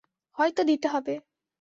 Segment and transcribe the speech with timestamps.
[0.37, 1.13] হয়তো দিতে হবে।